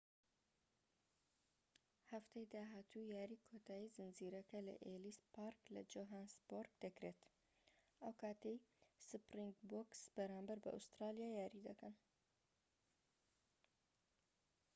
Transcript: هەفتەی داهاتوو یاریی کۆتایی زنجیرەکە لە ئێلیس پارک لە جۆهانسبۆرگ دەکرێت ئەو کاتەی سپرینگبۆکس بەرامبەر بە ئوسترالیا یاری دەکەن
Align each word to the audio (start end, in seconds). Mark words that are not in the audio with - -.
هەفتەی 2.11 2.45
داهاتوو 2.53 3.09
یاریی 3.15 3.43
کۆتایی 3.47 3.93
زنجیرەکە 3.97 4.59
لە 4.67 4.75
ئێلیس 4.85 5.19
پارک 5.33 5.61
لە 5.75 5.81
جۆهانسبۆرگ 5.91 6.71
دەکرێت 6.83 7.19
ئەو 8.03 8.13
کاتەی 8.21 8.57
سپرینگبۆکس 9.07 9.99
بەرامبەر 10.15 10.57
بە 10.63 10.69
ئوسترالیا 10.73 11.29
یاری 11.39 11.65
دەکەن 11.67 11.93